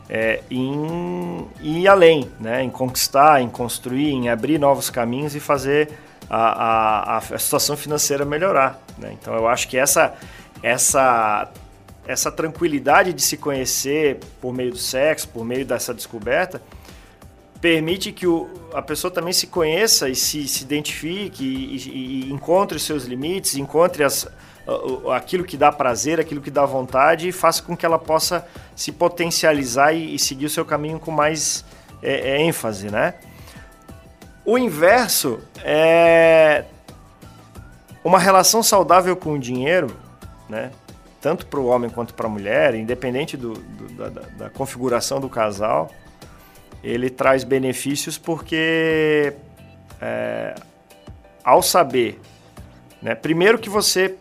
é, 0.08 0.42
em, 0.50 1.48
ir 1.60 1.88
além, 1.88 2.30
né? 2.38 2.62
em 2.62 2.70
conquistar, 2.70 3.40
em 3.40 3.48
construir, 3.48 4.12
em 4.12 4.28
abrir 4.28 4.58
novos 4.58 4.90
caminhos 4.90 5.34
e 5.34 5.40
fazer 5.40 5.90
a, 6.28 7.16
a, 7.16 7.18
a 7.18 7.38
situação 7.38 7.76
financeira 7.76 8.24
melhorar. 8.24 8.80
Né? 8.98 9.16
Então 9.20 9.34
eu 9.34 9.48
acho 9.48 9.68
que 9.68 9.76
essa, 9.76 10.14
essa, 10.62 11.50
essa 12.06 12.30
tranquilidade 12.30 13.12
de 13.12 13.22
se 13.22 13.36
conhecer 13.36 14.20
por 14.40 14.52
meio 14.52 14.72
do 14.72 14.78
sexo, 14.78 15.28
por 15.28 15.44
meio 15.44 15.64
dessa 15.64 15.94
descoberta, 15.94 16.60
permite 17.64 18.12
que 18.12 18.26
o, 18.26 18.46
a 18.74 18.82
pessoa 18.82 19.10
também 19.10 19.32
se 19.32 19.46
conheça 19.46 20.10
e 20.10 20.14
se, 20.14 20.46
se 20.46 20.62
identifique 20.64 21.42
e, 21.42 21.76
e, 21.76 22.28
e 22.28 22.30
encontre 22.30 22.76
os 22.76 22.82
seus 22.82 23.04
limites, 23.04 23.56
encontre 23.56 24.04
as, 24.04 24.28
aquilo 25.10 25.44
que 25.44 25.56
dá 25.56 25.72
prazer, 25.72 26.20
aquilo 26.20 26.42
que 26.42 26.50
dá 26.50 26.66
vontade 26.66 27.26
e 27.26 27.32
faça 27.32 27.62
com 27.62 27.74
que 27.74 27.86
ela 27.86 27.98
possa 27.98 28.46
se 28.76 28.92
potencializar 28.92 29.94
e, 29.94 30.14
e 30.14 30.18
seguir 30.18 30.44
o 30.44 30.50
seu 30.50 30.62
caminho 30.62 31.00
com 31.00 31.10
mais 31.10 31.64
é, 32.02 32.32
é, 32.32 32.42
ênfase, 32.42 32.90
né? 32.90 33.14
O 34.44 34.58
inverso 34.58 35.40
é 35.64 36.66
uma 38.04 38.18
relação 38.18 38.62
saudável 38.62 39.16
com 39.16 39.32
o 39.32 39.38
dinheiro, 39.38 39.96
né? 40.50 40.70
Tanto 41.18 41.46
para 41.46 41.60
o 41.60 41.64
homem 41.64 41.88
quanto 41.88 42.12
para 42.12 42.26
a 42.26 42.30
mulher, 42.30 42.74
independente 42.74 43.38
do, 43.38 43.54
do, 43.54 43.88
da, 43.94 44.08
da 44.36 44.50
configuração 44.50 45.18
do 45.18 45.30
casal, 45.30 45.90
ele 46.84 47.08
traz 47.08 47.42
benefícios 47.44 48.18
porque 48.18 49.32
é, 50.00 50.54
ao 51.42 51.62
saber, 51.62 52.20
né? 53.00 53.14
Primeiro 53.14 53.58
que 53.58 53.70
você 53.70 54.16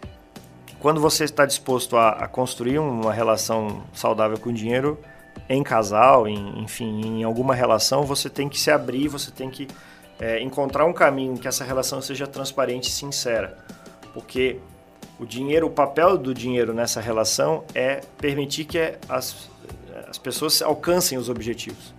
quando 0.80 1.00
você 1.00 1.24
está 1.24 1.46
disposto 1.46 1.96
a, 1.96 2.10
a, 2.10 2.28
construir 2.28 2.78
uma 2.78 3.14
relação 3.14 3.84
saudável 3.94 4.38
com 4.38 4.50
o 4.50 4.54
dinheiro 4.54 5.00
em 5.48 5.64
casal, 5.64 6.28
em, 6.28 6.62
enfim, 6.62 7.20
em 7.20 7.24
alguma 7.24 7.56
relação, 7.56 8.04
você 8.04 8.30
tem 8.30 8.50
que 8.50 8.60
se 8.60 8.70
abrir, 8.70 9.08
você 9.08 9.32
tem 9.32 9.50
que 9.50 9.66
é, 10.20 10.42
encontrar 10.42 10.86
um 10.86 10.92
caminho 10.92 11.38
que 11.38 11.48
essa 11.48 11.64
relação 11.64 12.02
seja 12.02 12.28
transparente 12.28 12.90
e 12.90 12.92
sincera, 12.92 13.58
porque 14.14 14.60
o 15.18 15.26
dinheiro, 15.26 15.68
o 15.68 15.70
papel 15.70 16.18
do 16.18 16.34
dinheiro 16.34 16.74
nessa 16.74 17.00
relação 17.00 17.64
é 17.74 18.02
permitir 18.18 18.66
que 18.66 18.96
as, 19.08 19.50
as 20.10 20.18
pessoas 20.18 20.62
alcancem 20.62 21.18
os 21.18 21.30
objetivos. 21.30 21.94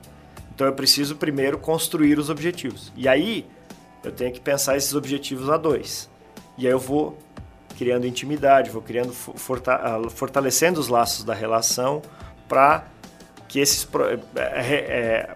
Então 0.54 0.66
eu 0.66 0.73
preciso 0.73 1.16
primeiro 1.16 1.58
construir 1.58 2.18
os 2.18 2.30
objetivos. 2.30 2.92
E 2.96 3.08
aí 3.08 3.46
eu 4.02 4.12
tenho 4.12 4.32
que 4.32 4.40
pensar 4.40 4.76
esses 4.76 4.94
objetivos 4.94 5.50
a 5.50 5.56
dois. 5.56 6.08
E 6.56 6.66
aí 6.66 6.73
eu 6.73 6.78
vou 6.78 7.18
criando 7.76 8.06
intimidade, 8.06 8.70
vou 8.70 8.82
criando 8.82 9.12
ah, 9.66 10.08
fortalecendo 10.11 10.78
os 10.78 10.88
laços 10.88 11.25
da 11.25 11.34
relação 11.34 12.02
para 12.49 12.84
que 13.49 13.58
esses 13.58 13.87
é, 14.37 14.40
é, 14.40 15.34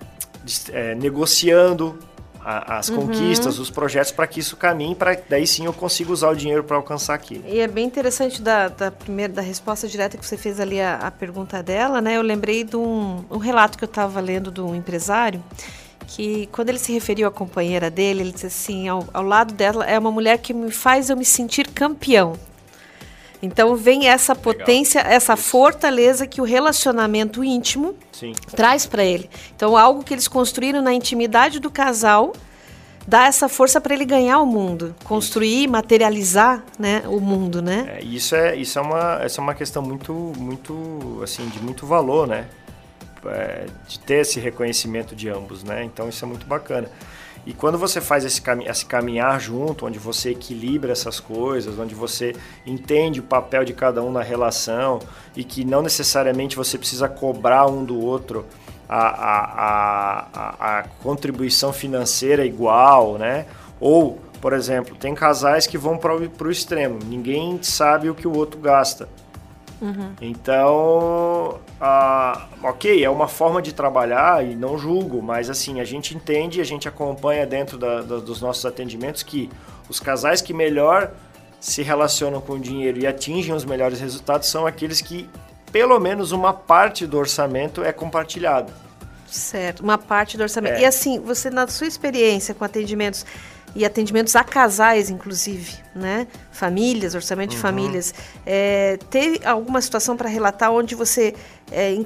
é, 0.72 0.94
negociando 0.94 1.98
a, 2.44 2.78
as 2.78 2.88
uhum. 2.88 3.06
conquistas, 3.06 3.58
os 3.58 3.70
projetos 3.70 4.12
para 4.12 4.26
que 4.26 4.40
isso 4.40 4.56
caminhe, 4.56 4.94
para 4.94 5.18
daí 5.28 5.46
sim 5.46 5.66
eu 5.66 5.72
consiga 5.72 6.12
usar 6.12 6.30
o 6.30 6.36
dinheiro 6.36 6.64
para 6.64 6.76
alcançar 6.76 7.14
aquilo. 7.14 7.44
E 7.46 7.60
é 7.60 7.68
bem 7.68 7.86
interessante 7.86 8.40
da, 8.40 8.68
da 8.68 8.90
primeira 8.90 9.32
da 9.32 9.42
resposta 9.42 9.86
direta 9.86 10.16
que 10.16 10.26
você 10.26 10.36
fez 10.36 10.60
ali 10.60 10.80
a, 10.80 10.96
a 10.96 11.10
pergunta 11.10 11.62
dela, 11.62 12.00
né? 12.00 12.16
Eu 12.16 12.22
lembrei 12.22 12.64
de 12.64 12.76
um, 12.76 13.24
um 13.30 13.38
relato 13.38 13.76
que 13.76 13.84
eu 13.84 13.88
estava 13.88 14.20
lendo 14.20 14.50
de 14.50 14.60
um 14.60 14.74
empresário 14.74 15.42
que 16.08 16.48
quando 16.50 16.70
ele 16.70 16.78
se 16.78 16.90
referiu 16.90 17.28
à 17.28 17.30
companheira 17.30 17.90
dele, 17.90 18.22
ele 18.22 18.32
disse 18.32 18.46
assim, 18.46 18.88
ao, 18.88 19.06
ao 19.12 19.22
lado 19.22 19.52
dela 19.52 19.84
é 19.84 19.98
uma 19.98 20.10
mulher 20.10 20.38
que 20.38 20.54
me 20.54 20.70
faz 20.70 21.10
eu 21.10 21.16
me 21.16 21.24
sentir 21.24 21.68
campeão. 21.68 22.34
Então 23.42 23.76
vem 23.76 24.08
essa 24.08 24.34
potência, 24.34 25.00
Legal. 25.00 25.16
essa 25.16 25.36
fortaleza 25.36 26.26
que 26.26 26.40
o 26.40 26.44
relacionamento 26.44 27.44
íntimo 27.44 27.94
Sim. 28.12 28.32
traz 28.54 28.86
para 28.86 29.04
ele. 29.04 29.30
Então 29.54 29.76
algo 29.76 30.02
que 30.02 30.12
eles 30.12 30.26
construíram 30.26 30.82
na 30.82 30.92
intimidade 30.92 31.60
do 31.60 31.70
casal 31.70 32.32
dá 33.06 33.26
essa 33.26 33.48
força 33.48 33.80
para 33.80 33.94
ele 33.94 34.04
ganhar 34.04 34.38
o 34.40 34.46
mundo, 34.46 34.94
construir, 35.04 35.62
isso. 35.62 35.70
materializar, 35.70 36.62
né, 36.78 37.04
o 37.06 37.20
mundo, 37.20 37.62
né? 37.62 37.98
É, 37.98 38.04
isso 38.04 38.34
é 38.34 38.54
isso 38.54 38.78
é 38.78 38.82
uma 38.82 39.22
essa 39.22 39.40
é 39.40 39.42
uma 39.42 39.54
questão 39.54 39.82
muito 39.82 40.12
muito 40.36 41.20
assim 41.22 41.48
de 41.48 41.62
muito 41.62 41.86
valor, 41.86 42.26
né? 42.26 42.46
é, 43.26 43.66
de 43.86 43.98
ter 44.00 44.20
esse 44.20 44.38
reconhecimento 44.38 45.14
de 45.16 45.28
ambos, 45.28 45.64
né? 45.64 45.84
Então 45.84 46.08
isso 46.08 46.24
é 46.24 46.28
muito 46.28 46.46
bacana. 46.46 46.88
E 47.48 47.54
quando 47.54 47.78
você 47.78 47.98
faz 47.98 48.26
esse, 48.26 48.42
cami 48.42 48.66
esse 48.66 48.84
caminhar 48.84 49.40
junto, 49.40 49.86
onde 49.86 49.98
você 49.98 50.32
equilibra 50.32 50.92
essas 50.92 51.18
coisas, 51.18 51.78
onde 51.78 51.94
você 51.94 52.36
entende 52.66 53.20
o 53.20 53.22
papel 53.22 53.64
de 53.64 53.72
cada 53.72 54.02
um 54.02 54.12
na 54.12 54.20
relação 54.20 54.98
e 55.34 55.42
que 55.42 55.64
não 55.64 55.80
necessariamente 55.80 56.54
você 56.54 56.76
precisa 56.76 57.08
cobrar 57.08 57.66
um 57.66 57.86
do 57.86 57.98
outro 57.98 58.44
a, 58.86 58.98
a, 58.98 60.28
a, 60.34 60.78
a 60.78 60.82
contribuição 61.02 61.72
financeira 61.72 62.44
igual, 62.44 63.16
né? 63.16 63.46
Ou, 63.80 64.18
por 64.42 64.52
exemplo, 64.52 64.94
tem 64.94 65.14
casais 65.14 65.66
que 65.66 65.78
vão 65.78 65.96
para 65.96 66.14
o 66.14 66.50
extremo, 66.50 66.98
ninguém 67.02 67.62
sabe 67.62 68.10
o 68.10 68.14
que 68.14 68.28
o 68.28 68.36
outro 68.36 68.60
gasta. 68.60 69.08
Uhum. 69.80 70.12
Então, 70.20 71.60
ok, 72.62 73.04
é 73.04 73.08
uma 73.08 73.28
forma 73.28 73.62
de 73.62 73.72
trabalhar 73.72 74.44
e 74.44 74.54
não 74.54 74.76
julgo, 74.76 75.22
mas 75.22 75.48
assim, 75.48 75.80
a 75.80 75.84
gente 75.84 76.16
entende, 76.16 76.60
a 76.60 76.64
gente 76.64 76.88
acompanha 76.88 77.46
dentro 77.46 77.78
da, 77.78 78.02
da, 78.02 78.16
dos 78.18 78.40
nossos 78.40 78.66
atendimentos 78.66 79.22
que 79.22 79.48
os 79.88 80.00
casais 80.00 80.42
que 80.42 80.52
melhor 80.52 81.12
se 81.60 81.82
relacionam 81.82 82.40
com 82.40 82.54
o 82.54 82.58
dinheiro 82.58 82.98
e 82.98 83.06
atingem 83.06 83.54
os 83.54 83.64
melhores 83.64 84.00
resultados 84.00 84.48
são 84.48 84.66
aqueles 84.66 85.00
que 85.00 85.28
pelo 85.72 85.98
menos 85.98 86.32
uma 86.32 86.52
parte 86.52 87.06
do 87.06 87.18
orçamento 87.18 87.82
é 87.82 87.92
compartilhado. 87.92 88.72
Certo, 89.26 89.80
uma 89.80 89.98
parte 89.98 90.36
do 90.36 90.42
orçamento. 90.42 90.76
É. 90.76 90.82
E 90.82 90.86
assim, 90.86 91.20
você 91.20 91.50
na 91.50 91.66
sua 91.68 91.86
experiência 91.86 92.54
com 92.54 92.64
atendimentos 92.64 93.26
e 93.74 93.84
atendimentos 93.84 94.34
a 94.34 94.42
casais, 94.42 95.10
inclusive, 95.10 95.74
né? 95.94 96.26
Famílias, 96.50 97.14
orçamento 97.14 97.50
uhum. 97.50 97.56
de 97.56 97.62
famílias. 97.62 98.14
É, 98.44 98.98
teve 99.10 99.44
alguma 99.44 99.80
situação 99.80 100.16
para 100.16 100.28
relatar 100.28 100.72
onde 100.72 100.94
você 100.94 101.34
é, 101.70 101.96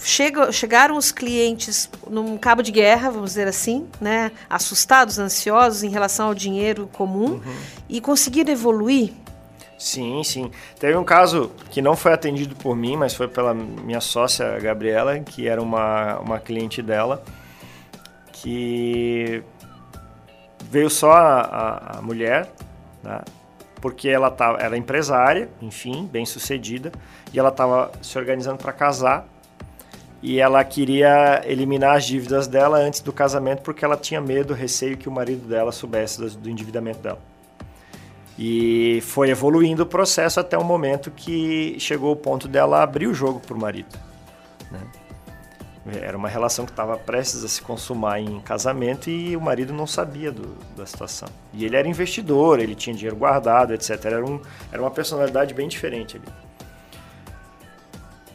chega, 0.00 0.50
chegaram 0.52 0.96
os 0.96 1.10
clientes 1.12 1.90
num 2.08 2.38
cabo 2.38 2.62
de 2.62 2.72
guerra, 2.72 3.10
vamos 3.10 3.30
dizer 3.30 3.48
assim, 3.48 3.86
né? 4.00 4.32
Assustados, 4.48 5.18
ansiosos 5.18 5.82
em 5.82 5.90
relação 5.90 6.28
ao 6.28 6.34
dinheiro 6.34 6.88
comum 6.92 7.32
uhum. 7.32 7.56
e 7.88 8.00
conseguiram 8.00 8.52
evoluir? 8.52 9.12
Sim, 9.78 10.24
sim. 10.24 10.50
Teve 10.80 10.96
um 10.96 11.04
caso 11.04 11.52
que 11.70 11.80
não 11.80 11.94
foi 11.94 12.12
atendido 12.12 12.56
por 12.56 12.74
mim, 12.74 12.96
mas 12.96 13.14
foi 13.14 13.28
pela 13.28 13.54
minha 13.54 14.00
sócia 14.00 14.58
Gabriela, 14.58 15.18
que 15.20 15.46
era 15.46 15.62
uma, 15.62 16.18
uma 16.18 16.40
cliente 16.40 16.82
dela, 16.82 17.22
que 18.32 19.42
veio 20.70 20.90
só 20.90 21.12
a, 21.12 21.40
a, 21.40 21.98
a 21.98 22.02
mulher, 22.02 22.50
né? 23.02 23.20
porque 23.80 24.08
ela 24.08 24.30
tava, 24.30 24.58
era 24.58 24.76
empresária, 24.76 25.48
enfim, 25.62 26.08
bem 26.10 26.26
sucedida, 26.26 26.92
e 27.32 27.38
ela 27.38 27.48
estava 27.48 27.92
se 28.02 28.18
organizando 28.18 28.58
para 28.58 28.72
casar 28.72 29.26
e 30.20 30.40
ela 30.40 30.62
queria 30.64 31.42
eliminar 31.44 31.96
as 31.96 32.04
dívidas 32.04 32.48
dela 32.48 32.78
antes 32.78 33.00
do 33.00 33.12
casamento 33.12 33.62
porque 33.62 33.84
ela 33.84 33.96
tinha 33.96 34.20
medo, 34.20 34.52
receio 34.52 34.96
que 34.96 35.08
o 35.08 35.12
marido 35.12 35.46
dela 35.46 35.70
soubesse 35.70 36.18
do, 36.18 36.28
do 36.30 36.50
endividamento 36.50 36.98
dela. 37.00 37.20
E 38.36 39.00
foi 39.02 39.30
evoluindo 39.30 39.82
o 39.82 39.86
processo 39.86 40.38
até 40.38 40.56
o 40.56 40.64
momento 40.64 41.10
que 41.10 41.76
chegou 41.78 42.12
o 42.12 42.16
ponto 42.16 42.46
dela 42.46 42.82
abrir 42.82 43.06
o 43.06 43.14
jogo 43.14 43.40
para 43.40 43.56
o 43.56 43.60
marido. 43.60 43.96
Né? 44.70 44.80
Era 45.90 46.16
uma 46.16 46.28
relação 46.28 46.64
que 46.64 46.72
estava 46.72 46.96
prestes 46.96 47.44
a 47.44 47.48
se 47.48 47.62
consumar 47.62 48.20
em 48.20 48.40
casamento 48.40 49.08
e 49.08 49.36
o 49.36 49.40
marido 49.40 49.72
não 49.72 49.86
sabia 49.86 50.30
do, 50.30 50.54
da 50.76 50.84
situação. 50.84 51.28
E 51.52 51.64
ele 51.64 51.76
era 51.76 51.88
investidor, 51.88 52.60
ele 52.60 52.74
tinha 52.74 52.94
dinheiro 52.94 53.16
guardado, 53.16 53.72
etc. 53.72 54.04
Era, 54.04 54.24
um, 54.24 54.40
era 54.72 54.80
uma 54.80 54.90
personalidade 54.90 55.54
bem 55.54 55.68
diferente 55.68 56.16
ali. 56.16 56.26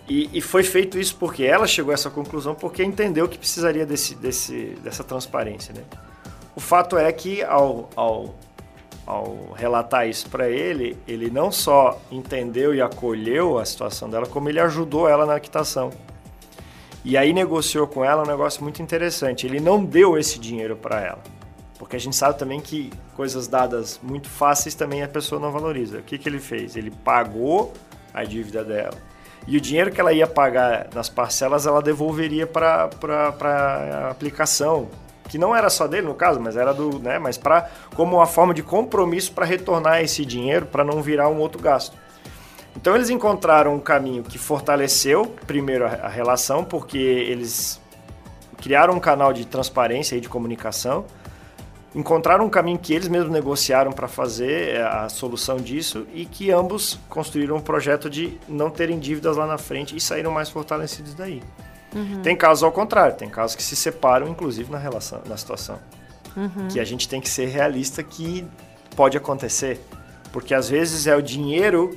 E, 0.07 0.29
e, 0.33 0.41
foi 0.41 0.63
feito 0.63 1.00
isso 1.00 1.15
porque 1.15 1.43
ela 1.43 1.65
chegou 1.65 1.91
a 1.91 1.93
essa 1.93 2.10
conclusão 2.10 2.53
porque 2.53 2.83
entendeu 2.83 3.27
que 3.27 3.38
precisaria 3.38 3.86
desse, 3.86 4.15
desse, 4.15 4.77
dessa 4.83 5.03
transparência. 5.03 5.74
Né? 5.74 5.81
O 6.55 6.60
fato 6.60 6.98
é 6.98 7.10
que 7.12 7.41
ao, 7.41 7.89
ao, 7.95 8.36
ao 9.07 9.53
relatar 9.55 10.07
isso 10.07 10.29
para 10.29 10.50
ele, 10.50 10.98
ele 11.07 11.29
não 11.29 11.51
só 11.51 12.00
entendeu 12.12 12.75
e 12.75 12.81
acolheu 12.81 13.57
a 13.57 13.65
situação 13.65 14.10
dela, 14.10 14.27
como 14.27 14.50
ele 14.50 14.60
ajudou 14.60 15.07
ela 15.07 15.25
na 15.25 15.39
quitação. 15.39 15.89
E 17.05 17.17
aí 17.17 17.33
negociou 17.33 17.86
com 17.86 18.03
ela 18.03 18.24
um 18.24 18.25
negócio 18.25 18.63
muito 18.63 18.81
interessante. 18.81 19.45
Ele 19.45 19.60
não 19.60 19.83
deu 19.83 20.17
esse 20.17 20.39
dinheiro 20.39 20.75
para 20.75 21.01
ela. 21.01 21.19
Porque 21.77 21.98
a 21.98 22.00
gente 22.00 22.15
sabe 22.15 22.39
também 22.39 22.62
que 22.62 22.91
coisas 23.15 23.48
dadas 23.48 24.00
muito 24.01 24.29
fáceis 24.29 24.74
também 24.74 25.03
a 25.03 25.07
pessoa 25.07 25.39
não 25.39 25.51
valoriza. 25.51 26.00
O 26.00 26.03
que, 26.03 26.17
que 26.17 26.29
ele 26.29 26.39
fez? 26.39 26.77
Ele 26.77 26.89
pagou 26.89 27.74
a 28.13 28.24
dívida 28.24 28.63
dela. 28.63 28.98
E 29.45 29.57
o 29.57 29.62
dinheiro 29.62 29.91
que 29.91 30.00
ela 30.00 30.13
ia 30.13 30.25
pagar 30.25 30.88
nas 30.93 31.10
parcelas, 31.10 31.65
ela 31.65 31.81
devolveria 31.81 32.48
para 32.48 32.89
a 33.41 34.10
aplicação. 34.10 34.88
Que 35.27 35.38
não 35.38 35.55
era 35.55 35.69
só 35.69 35.88
dele, 35.88 36.07
no 36.07 36.15
caso, 36.15 36.39
mas 36.39 36.55
era 36.55 36.74
do. 36.74 37.00
Né, 37.00 37.19
mas 37.19 37.38
para 37.38 37.69
como 37.95 38.17
uma 38.17 38.25
forma 38.25 38.53
de 38.53 38.63
compromisso 38.63 39.33
para 39.33 39.45
retornar 39.45 40.01
esse 40.01 40.25
dinheiro 40.25 40.65
para 40.65 40.83
não 40.83 41.01
virar 41.01 41.27
um 41.27 41.39
outro 41.39 41.62
gasto. 41.62 41.98
Então 42.75 42.96
eles 42.96 43.10
encontraram 43.10 43.75
um 43.75 43.80
caminho 43.80 44.24
que 44.24 44.38
fortaleceu 44.38 45.25
primeiro 45.46 45.86
a, 45.86 46.08
relação, 46.08 46.63
porque 46.63 46.98
eles 46.98 47.80
criaram 48.58 48.96
um 48.96 49.00
canal 49.00 49.32
de 49.32 49.46
transparência 49.46 50.15
e 50.15 50.22
de 50.22 50.27
comunicação, 50.27 51.06
encontraram 51.94 52.46
um 52.46 52.50
caminho 52.50 52.80
que 52.80 52.94
eles 52.94 53.08
mesmos 53.08 53.32
negociaram 53.32 53.92
para 53.92 54.08
fazer 54.08 54.75
é, 54.75 54.82
a 54.82 55.10
solução 55.10 55.58
disso 55.58 56.08
e 56.13 56.25
que 56.25 56.50
ambos 56.50 57.00
construíram 57.08 57.58
um 57.58 57.62
projeto 57.62 58.10
de 58.10 58.38
não 58.48 58.70
terem 58.70 59.00
dívidas 59.00 59.38
lá 59.38 59.46
na 59.46 59.58
frente 59.58 59.96
e 59.96 60.01
saíram 60.01 60.32
mais 60.32 60.50
fortalecidos 60.50 61.13
daí. 61.13 61.44
Uhum. 61.94 62.22
Tem 62.24 62.36
casos 62.36 62.63
ao 62.63 62.72
contrário, 62.72 63.15
tem 63.15 63.30
casos 63.30 63.56
que 63.56 63.62
se 63.62 63.75
separam, 63.75 64.27
inclusive 64.27 64.72
na 64.72 64.80
relação, 64.80 65.22
na 65.27 65.38
situação, 65.38 65.77
uhum. 66.36 66.68
que 66.68 66.80
a 66.80 66.84
gente 66.84 67.08
tem 67.08 67.22
que 67.22 67.30
ser 67.30 67.46
realista 67.46 68.01
que 68.01 68.44
pode 68.96 69.15
acontecer, 69.15 69.80
porque 70.32 70.56
às 70.56 70.70
vezes 70.70 71.06
é 71.06 71.15
o 71.15 71.22
dinheiro 71.22 71.96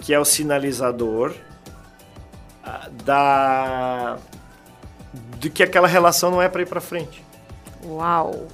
que 0.00 0.12
é 0.12 0.18
o 0.18 0.24
sinalizador 0.24 1.34
ah, 2.62 2.88
da 3.04 4.18
do 5.38 5.50
que 5.50 5.62
aquela 5.62 5.86
relação 5.86 6.30
não 6.30 6.42
é 6.42 6.48
para 6.48 6.62
ir 6.62 6.66
para 6.66 6.80
frente. 6.80 7.24
Uau. 7.84 8.48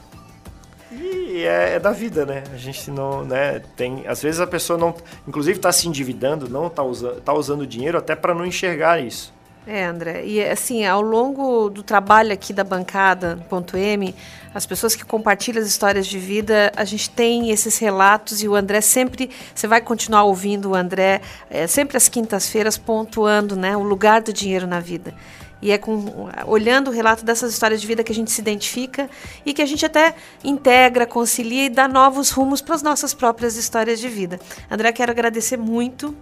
E 0.93 1.45
é, 1.45 1.75
é, 1.75 1.79
da 1.79 1.93
vida, 1.93 2.27
né? 2.27 2.43
A 2.53 2.57
gente 2.57 2.91
não, 2.91 3.25
né? 3.25 3.61
Tem, 3.77 4.05
às 4.09 4.21
vezes 4.21 4.41
a 4.41 4.47
pessoa 4.47 4.77
não, 4.79 4.95
inclusive 5.27 5.59
está 5.59 5.71
se 5.71 5.87
endividando, 5.87 6.49
não 6.49 6.67
está 6.67 6.83
usando, 6.83 7.21
tá 7.21 7.33
usando 7.33 7.67
dinheiro 7.67 7.97
até 7.97 8.17
para 8.17 8.35
não 8.35 8.45
enxergar 8.45 8.99
isso. 8.99 9.33
É, 9.73 9.85
André. 9.85 10.25
E 10.27 10.43
assim, 10.43 10.85
ao 10.85 11.01
longo 11.01 11.71
do 11.71 11.81
trabalho 11.81 12.33
aqui 12.33 12.53
da 12.53 12.65
bancada 12.65 13.39
ponto 13.49 13.77
M, 13.77 14.13
as 14.53 14.67
pessoas 14.67 14.97
que 14.97 15.05
compartilham 15.05 15.63
as 15.63 15.69
histórias 15.69 16.09
de 16.09 16.19
vida, 16.19 16.73
a 16.75 16.85
gente 16.85 17.09
tem 17.09 17.53
esses 17.53 17.79
relatos 17.79 18.43
e 18.43 18.49
o 18.49 18.57
André 18.57 18.81
sempre, 18.81 19.31
você 19.55 19.69
vai 19.69 19.81
continuar 19.81 20.25
ouvindo 20.25 20.71
o 20.71 20.75
André 20.75 21.21
é, 21.49 21.69
sempre 21.69 21.97
às 21.97 22.09
quintas-feiras 22.09 22.77
pontuando, 22.77 23.55
né, 23.55 23.77
o 23.77 23.83
lugar 23.85 24.23
do 24.23 24.33
dinheiro 24.33 24.67
na 24.67 24.81
vida. 24.81 25.15
E 25.63 25.71
é 25.71 25.79
com, 25.79 26.29
olhando 26.47 26.89
o 26.89 26.93
relato 26.93 27.25
dessas 27.25 27.53
histórias 27.53 27.81
de 27.81 27.87
vida 27.87 28.03
que 28.03 28.11
a 28.11 28.15
gente 28.15 28.33
se 28.33 28.41
identifica 28.41 29.09
e 29.47 29.55
que 29.55 29.63
a 29.63 29.67
gente 29.67 29.87
até 29.87 30.17
integra, 30.43 31.07
concilia 31.07 31.67
e 31.67 31.69
dá 31.69 31.87
novos 31.87 32.31
rumos 32.31 32.61
para 32.61 32.75
as 32.75 32.83
nossas 32.83 33.15
próprias 33.15 33.55
histórias 33.55 34.01
de 34.01 34.09
vida. 34.09 34.41
André, 34.69 34.91
quero 34.91 35.13
agradecer 35.13 35.57
muito 35.57 36.13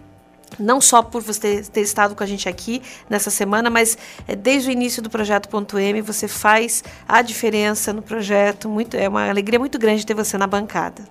não 0.58 0.80
só 0.80 1.02
por 1.02 1.22
você 1.22 1.62
ter 1.62 1.80
estado 1.80 2.14
com 2.14 2.22
a 2.22 2.26
gente 2.26 2.48
aqui 2.48 2.82
nessa 3.08 3.30
semana, 3.30 3.68
mas 3.68 3.98
é, 4.26 4.36
desde 4.36 4.70
o 4.70 4.72
início 4.72 5.02
do 5.02 5.10
projeto 5.10 5.48
Ponto 5.48 5.78
M, 5.78 6.00
você 6.00 6.28
faz 6.28 6.84
a 7.06 7.22
diferença 7.22 7.92
no 7.92 8.02
projeto. 8.02 8.68
Muito, 8.68 8.96
é 8.96 9.08
uma 9.08 9.28
alegria 9.28 9.58
muito 9.58 9.78
grande 9.78 10.06
ter 10.06 10.14
você 10.14 10.38
na 10.38 10.46
bancada. 10.46 11.02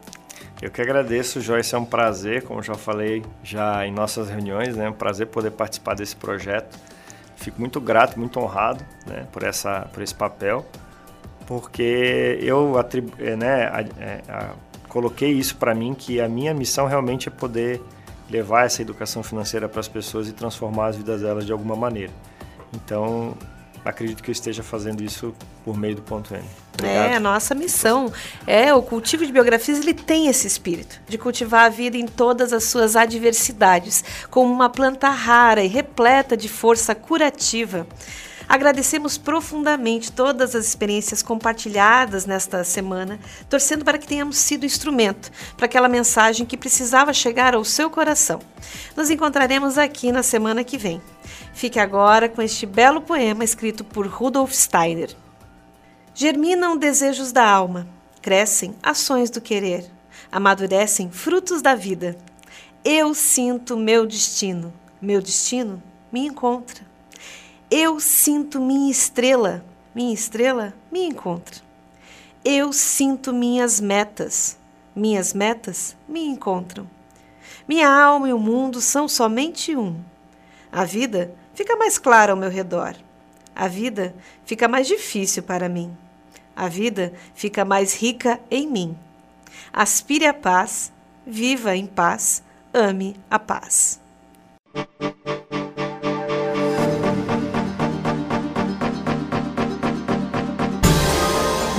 Eu 0.60 0.71
que 0.71 0.82
agradeço, 0.82 1.39
Joyce, 1.39 1.76
é 1.76 1.78
um 1.78 1.86
prazer, 1.86 2.41
como 2.43 2.63
já 2.63 2.73
falei 2.73 3.23
já 3.43 3.86
em 3.86 3.91
nossas 3.91 4.28
reuniões, 4.28 4.76
né? 4.76 4.86
É 4.86 4.89
um 4.89 4.93
prazer 4.93 5.28
poder 5.28 5.52
participar 5.52 5.93
desse 5.93 6.15
projeto. 6.15 6.80
Fico 7.36 7.60
muito 7.60 7.80
grato, 7.80 8.17
muito 8.17 8.39
honrado 8.39 8.84
né, 9.06 9.28
por, 9.32 9.43
essa, 9.43 9.82
por 9.93 10.02
esse 10.02 10.15
papel, 10.15 10.65
porque 11.45 12.39
eu 12.41 12.73
é, 13.19 13.36
né, 13.36 13.67
a, 14.28 14.56
coloquei 14.89 15.32
isso 15.32 15.56
para 15.58 15.76
mim, 15.76 15.93
que 15.93 16.19
a 16.19 16.28
minha 16.28 16.56
missão 16.56 16.88
realmente 16.88 17.28
é 17.28 17.32
poder 17.32 17.80
levar 18.30 18.66
essa 18.66 18.82
educação 18.82 19.24
financeira 19.24 19.70
para 19.70 19.80
as 19.80 19.88
pessoas 19.88 20.28
e 20.28 20.34
transformar 20.34 20.88
as 20.88 20.96
vidas 20.98 21.22
delas 21.22 21.46
de 21.46 21.52
alguma 21.52 21.76
maneira. 21.76 22.12
Então, 22.74 23.36
acredito 23.84 24.22
que 24.22 24.30
eu 24.30 24.34
esteja 24.34 24.63
fazendo 24.63 25.04
isso 25.04 25.34
por 25.63 25.78
meio 25.78 25.96
do 25.96 26.02
ponto 26.02 26.34
N. 26.34 26.44
Obrigado. 26.74 27.12
É 27.12 27.16
a 27.16 27.20
nossa 27.20 27.56
missão. 27.56 28.12
É, 28.46 28.74
o 28.74 28.82
cultivo 28.82 29.26
de 29.26 29.32
biografias 29.32 29.80
ele 29.80 29.94
tem 29.94 30.28
esse 30.28 30.46
espírito 30.46 31.00
de 31.08 31.18
cultivar 31.18 31.66
a 31.66 31.70
vida 31.70 31.98
em 31.98 32.06
todas 32.06 32.54
as 32.54 32.66
suas 32.66 32.96
adversidades, 32.96 34.04
como 34.30 34.52
uma 34.52 34.70
planta 34.70 35.10
rara 35.10 35.63
e 35.63 35.68
repleta 35.68 36.36
de 36.36 36.50
força 36.50 36.94
curativa. 36.94 37.88
Agradecemos 38.48 39.18
profundamente 39.18 40.12
todas 40.12 40.56
as 40.56 40.66
experiências 40.66 41.22
compartilhadas 41.22 42.26
nesta 42.26 42.64
semana, 42.64 43.20
torcendo 43.50 43.84
para 43.84 43.98
que 43.98 44.08
tenhamos 44.08 44.38
sido 44.38 44.66
instrumento 44.66 45.30
para 45.58 45.66
aquela 45.66 45.90
mensagem 45.90 46.46
que 46.46 46.56
precisava 46.56 47.12
chegar 47.12 47.54
ao 47.54 47.66
seu 47.66 47.90
coração. 47.90 48.40
Nos 48.96 49.10
encontraremos 49.10 49.78
aqui 49.78 50.14
na 50.14 50.24
semana 50.24 50.64
que 50.64 50.78
vem. 50.78 51.02
Fique 51.54 51.78
agora 51.78 52.30
com 52.30 52.42
este 52.42 52.66
belo 52.66 53.02
poema 53.02 53.44
escrito 53.44 53.84
por 53.84 54.08
Rudolf 54.08 54.54
Steiner. 54.54 55.14
Germinam 56.16 56.78
desejos 56.78 57.34
da 57.34 57.46
alma, 57.46 57.86
crescem 58.22 58.74
ações 58.82 59.30
do 59.30 59.42
querer, 59.42 59.86
amadurecem 60.32 61.12
frutos 61.12 61.62
da 61.62 61.76
vida. 61.76 62.18
Eu 62.84 63.14
sinto 63.14 63.76
meu 63.76 64.06
destino, 64.06 64.74
meu 65.02 65.22
destino 65.22 65.84
me 66.12 66.22
encontra. 66.26 66.88
Eu 67.69 67.99
sinto 67.99 68.62
minha 68.62 68.89
estrela, 68.89 69.62
minha 69.93 70.13
estrela 70.13 70.73
me 70.89 71.03
encontra. 71.03 71.58
Eu 72.43 72.71
sinto 72.71 73.34
minhas 73.34 73.82
metas, 73.82 74.58
minhas 74.95 75.34
metas 75.34 75.93
me 76.08 76.25
encontram. 76.25 76.89
Minha 77.67 77.89
alma 77.89 78.30
e 78.30 78.34
o 78.34 78.39
mundo 78.39 78.80
são 78.80 79.06
somente 79.06 79.75
um. 79.75 79.99
A 80.71 80.86
vida 80.86 81.36
fica 81.53 81.75
mais 81.75 81.97
clara 81.97 82.32
ao 82.32 82.38
meu 82.38 82.49
redor. 82.49 82.95
A 83.53 83.67
vida 83.67 84.15
fica 84.45 84.69
mais 84.69 84.88
difícil 84.88 85.43
para 85.43 85.67
mim. 85.67 85.95
A 86.56 86.69
vida 86.69 87.12
fica 87.36 87.65
mais 87.65 87.93
rica 87.93 88.39
em 88.49 88.65
mim. 88.65 88.97
Aspire 89.73 90.25
a 90.25 90.34
paz, 90.34 90.93
viva 91.25 91.75
em 91.75 91.86
paz, 91.86 92.41
ame 92.73 93.17
a 93.30 93.38
paz. 93.38 93.99